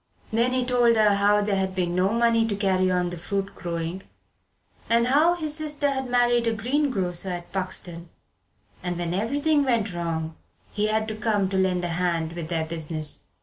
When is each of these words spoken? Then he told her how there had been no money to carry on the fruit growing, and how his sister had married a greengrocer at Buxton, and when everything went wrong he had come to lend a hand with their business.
Then 0.33 0.51
he 0.53 0.65
told 0.65 0.95
her 0.95 1.13
how 1.13 1.41
there 1.41 1.55
had 1.57 1.75
been 1.75 1.93
no 1.93 2.09
money 2.11 2.47
to 2.47 2.55
carry 2.55 2.89
on 2.89 3.11
the 3.11 3.19
fruit 3.19 3.53
growing, 3.53 4.01
and 4.89 5.05
how 5.05 5.35
his 5.35 5.55
sister 5.55 5.91
had 5.91 6.09
married 6.09 6.47
a 6.47 6.53
greengrocer 6.53 7.29
at 7.29 7.51
Buxton, 7.51 8.09
and 8.81 8.97
when 8.97 9.13
everything 9.13 9.63
went 9.63 9.93
wrong 9.93 10.35
he 10.73 10.87
had 10.87 11.21
come 11.21 11.49
to 11.49 11.55
lend 11.57 11.85
a 11.85 11.89
hand 11.89 12.33
with 12.33 12.49
their 12.49 12.65
business. 12.65 13.25